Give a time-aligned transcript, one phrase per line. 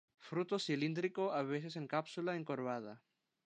[0.27, 3.03] Fruto cilíndrico, a veces en cápsula encorvada.